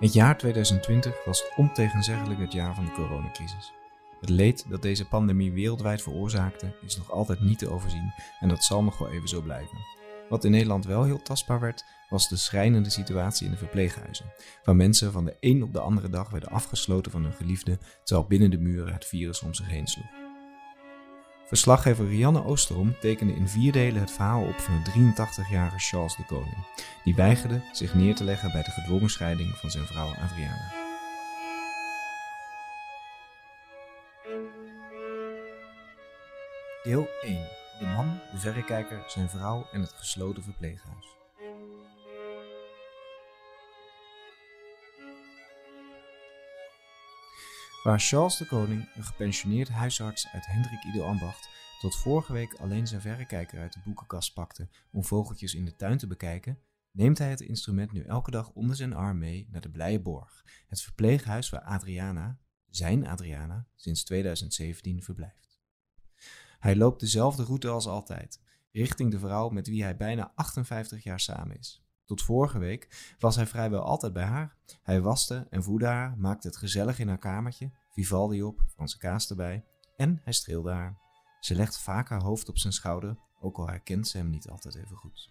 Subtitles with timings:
[0.00, 3.72] Het jaar 2020 was ontegenzeggelijk het jaar van de coronacrisis.
[4.20, 8.64] Het leed dat deze pandemie wereldwijd veroorzaakte is nog altijd niet te overzien en dat
[8.64, 9.78] zal nog wel even zo blijven.
[10.28, 14.32] Wat in Nederland wel heel tastbaar werd, was de schrijnende situatie in de verpleeghuizen,
[14.64, 18.28] waar mensen van de een op de andere dag werden afgesloten van hun geliefde, terwijl
[18.28, 20.29] binnen de muren het virus om zich heen sloeg.
[21.50, 26.24] Verslaggever Rianne Oosterom tekende in vier delen het verhaal op van de 83-jarige Charles de
[26.24, 26.66] Koning,
[27.04, 30.72] die weigerde zich neer te leggen bij de gedwongen scheiding van zijn vrouw Adriana.
[36.82, 37.48] Deel 1.
[37.78, 41.19] De man, de verrekijker, zijn vrouw en het gesloten verpleeghuis.
[47.82, 52.86] Waar Charles de Koning, een gepensioneerd huisarts uit Hendrik Ido Ambacht, tot vorige week alleen
[52.86, 56.58] zijn verrekijker uit de boekenkast pakte om vogeltjes in de tuin te bekijken,
[56.90, 60.44] neemt hij het instrument nu elke dag onder zijn arm mee naar de Blije Borg,
[60.66, 65.60] het verpleeghuis waar Adriana, zijn Adriana, sinds 2017 verblijft.
[66.58, 68.40] Hij loopt dezelfde route als altijd,
[68.72, 71.84] richting de vrouw met wie hij bijna 58 jaar samen is.
[72.10, 74.56] Tot vorige week was hij vrijwel altijd bij haar.
[74.82, 79.30] Hij waste en voedde haar, maakte het gezellig in haar kamertje, Vivaldi op, Franse kaas
[79.30, 79.64] erbij
[79.96, 80.98] en hij streelde haar.
[81.40, 84.74] Ze legt vaak haar hoofd op zijn schouder, ook al herkent ze hem niet altijd
[84.74, 85.30] even goed.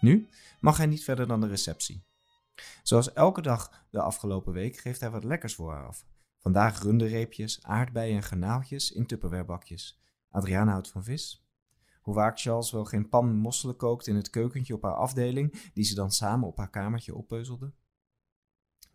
[0.00, 0.28] Nu
[0.60, 2.04] mag hij niet verder dan de receptie.
[2.82, 6.06] Zoals elke dag de afgelopen week geeft hij wat lekkers voor haar af.
[6.38, 10.00] Vandaag runderreepjes, aardbeien en garnaaltjes in tupperwarebakjes.
[10.30, 11.49] Adriana houdt van vis,
[12.00, 15.84] hoe vaak Charles wel geen pan mosselen kookt in het keukentje op haar afdeling, die
[15.84, 17.72] ze dan samen op haar kamertje oppeuzelde.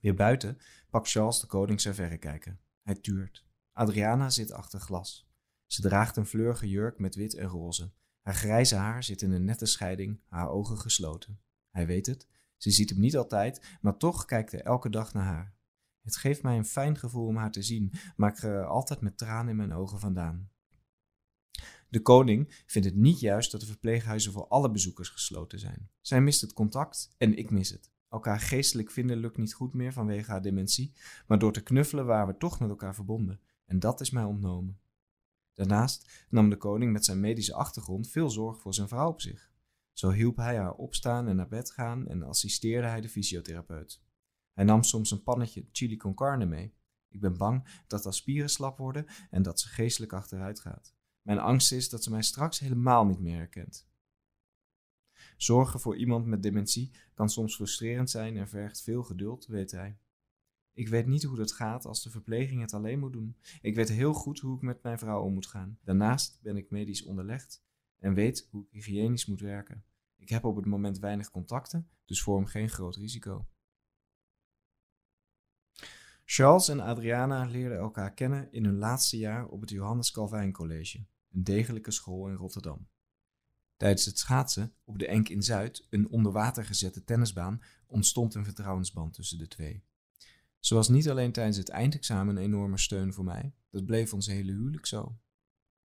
[0.00, 0.58] Weer buiten
[0.90, 2.58] pakt Charles de koning zijn verrekijker.
[2.82, 3.46] Hij tuurt.
[3.72, 5.28] Adriana zit achter glas.
[5.66, 7.92] Ze draagt een fleurige jurk met wit en roze.
[8.22, 11.40] Haar grijze haar zit in een nette scheiding, haar ogen gesloten.
[11.70, 12.28] Hij weet het.
[12.56, 15.54] Ze ziet hem niet altijd, maar toch kijkt hij elke dag naar haar.
[16.00, 19.18] Het geeft mij een fijn gevoel om haar te zien, maar ik ga altijd met
[19.18, 20.50] tranen in mijn ogen vandaan.
[21.94, 25.90] De koning vindt het niet juist dat de verpleeghuizen voor alle bezoekers gesloten zijn.
[26.00, 27.90] Zij mist het contact en ik mis het.
[28.08, 30.92] Elkaar geestelijk vinden lukt niet goed meer vanwege haar dementie,
[31.26, 33.40] maar door te knuffelen waren we toch met elkaar verbonden.
[33.64, 34.80] En dat is mij ontnomen.
[35.52, 39.52] Daarnaast nam de koning met zijn medische achtergrond veel zorg voor zijn vrouw op zich.
[39.92, 44.02] Zo hielp hij haar opstaan en naar bed gaan en assisteerde hij de fysiotherapeut.
[44.52, 46.74] Hij nam soms een pannetje chili con carne mee.
[47.08, 50.94] Ik ben bang dat haar spieren slap worden en dat ze geestelijk achteruit gaat.
[51.24, 53.88] Mijn angst is dat ze mij straks helemaal niet meer herkent.
[55.36, 59.98] Zorgen voor iemand met dementie kan soms frustrerend zijn en vergt veel geduld, weet hij.
[60.72, 63.36] Ik weet niet hoe dat gaat als de verpleging het alleen moet doen.
[63.60, 65.78] Ik weet heel goed hoe ik met mijn vrouw om moet gaan.
[65.82, 67.62] Daarnaast ben ik medisch onderlegd
[67.98, 69.84] en weet hoe ik hygiënisch moet werken.
[70.16, 73.48] Ik heb op het moment weinig contacten, dus vorm geen groot risico.
[76.24, 81.04] Charles en Adriana leerden elkaar kennen in hun laatste jaar op het Johannes Calvijn College
[81.34, 82.88] een degelijke school in Rotterdam.
[83.76, 88.44] Tijdens het schaatsen op de Enk in Zuid, een onder water gezette tennisbaan, ontstond een
[88.44, 89.84] vertrouwensband tussen de twee.
[90.58, 94.26] Ze was niet alleen tijdens het eindexamen een enorme steun voor mij, dat bleef ons
[94.26, 95.18] hele huwelijk zo.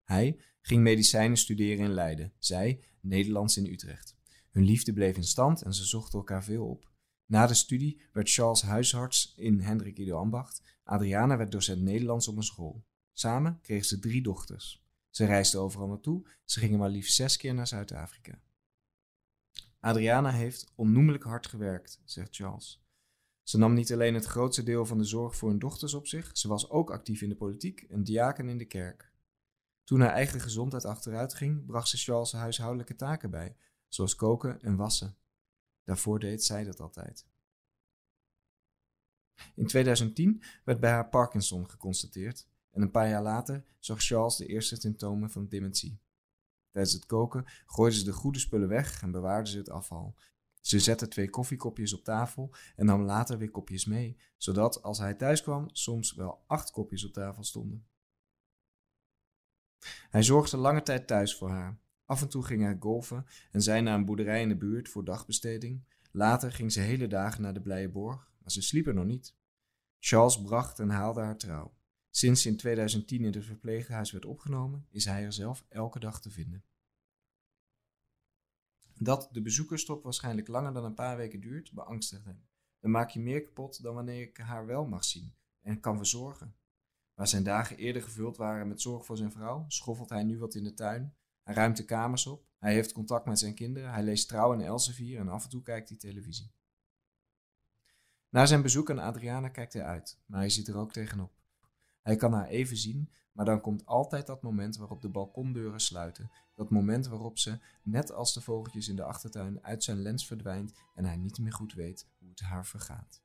[0.03, 4.15] Hij ging medicijnen studeren in Leiden, zij Nederlands in Utrecht.
[4.49, 6.91] Hun liefde bleef in stand en ze zochten elkaar veel op.
[7.25, 10.61] Na de studie werd Charles huisarts in Hendrik Ido Ambacht.
[10.83, 12.85] Adriana werd docent Nederlands op een school.
[13.13, 14.84] Samen kregen ze drie dochters.
[15.15, 16.27] Ze reisden overal naartoe.
[16.45, 18.39] Ze gingen maar liefst zes keer naar Zuid-Afrika.
[19.79, 22.83] Adriana heeft onnoemelijk hard gewerkt, zegt Charles.
[23.43, 26.37] Ze nam niet alleen het grootste deel van de zorg voor hun dochters op zich,
[26.37, 29.11] ze was ook actief in de politiek en diaken in de kerk.
[29.83, 33.55] Toen haar eigen gezondheid achteruit ging, bracht ze Charles huishoudelijke taken bij,
[33.87, 35.17] zoals koken en wassen.
[35.83, 37.25] Daarvoor deed zij dat altijd.
[39.55, 44.45] In 2010 werd bij haar Parkinson geconstateerd en een paar jaar later zag Charles de
[44.45, 45.99] eerste symptomen van dementie.
[46.71, 50.15] Tijdens het koken gooide ze de goede spullen weg en bewaarde ze het afval.
[50.61, 55.13] Ze zette twee koffiekopjes op tafel en nam later weer kopjes mee, zodat als hij
[55.13, 57.87] thuis kwam soms wel acht kopjes op tafel stonden.
[60.09, 61.79] Hij zorgde lange tijd thuis voor haar.
[62.05, 65.03] Af en toe ging hij golfen en zij naar een boerderij in de buurt voor
[65.03, 65.83] dagbesteding.
[66.11, 69.35] Later ging ze hele dagen naar de Blije Borg, maar ze sliep er nog niet.
[69.99, 71.73] Charles bracht en haalde haar trouw.
[72.15, 76.29] Sinds in 2010 in het verpleeghuis werd opgenomen, is hij er zelf elke dag te
[76.29, 76.63] vinden.
[78.97, 82.45] Dat de bezoekerstop waarschijnlijk langer dan een paar weken duurt, beangstigt hem.
[82.79, 86.55] Dan maak je meer kapot dan wanneer ik haar wel mag zien en kan verzorgen.
[87.13, 90.55] Waar zijn dagen eerder gevuld waren met zorg voor zijn vrouw, schoffelt hij nu wat
[90.55, 91.15] in de tuin.
[91.43, 94.61] Hij ruimt de kamers op, hij heeft contact met zijn kinderen, hij leest Trouw en
[94.61, 96.51] Elsevier en af en toe kijkt hij televisie.
[98.29, 101.43] Na zijn bezoek aan Adriana kijkt hij uit, maar hij zit er ook tegenop.
[102.05, 106.31] Hij kan haar even zien, maar dan komt altijd dat moment waarop de balkondeuren sluiten.
[106.55, 110.73] Dat moment waarop ze, net als de vogeltjes in de achtertuin, uit zijn lens verdwijnt
[110.95, 113.21] en hij niet meer goed weet hoe het haar vergaat.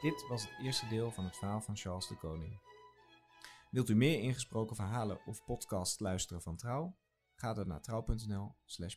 [0.00, 2.60] Dit was het eerste deel van het verhaal van Charles de Koning.
[3.70, 6.96] Wilt u meer ingesproken verhalen of podcast luisteren van Trouw?
[7.34, 8.96] Ga dan naar trouw.nl/slash